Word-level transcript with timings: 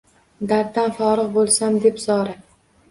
Darddan 0.51 0.89
forigʼ 1.03 1.31
boʼlsam 1.37 1.79
deb 1.87 2.05
zora 2.09 2.37